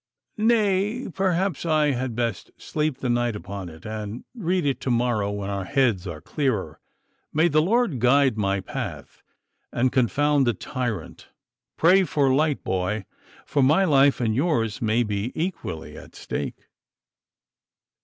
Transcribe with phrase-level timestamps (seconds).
[0.39, 5.29] Nay, perhaps I had best sleep the night upon it, and read it to morrow
[5.29, 6.79] when our heads are clearer.
[7.31, 9.21] May the Lord guide my path,
[9.71, 11.27] and confound the tyrant!
[11.77, 13.05] Pray for light, boy,
[13.45, 16.65] for my life and yours may be equally at stake.